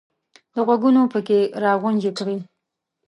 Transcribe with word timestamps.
د 0.53 0.55
غوږونو 0.65 1.01
پکې 1.13 1.37
یې 1.41 1.49
را 1.63 1.71
غونجې 1.81 2.11
کړې! 2.17 2.37